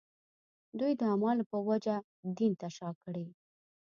[0.79, 1.95] دوی د اعمالو په وجه
[2.37, 3.27] دین ته شا کړي.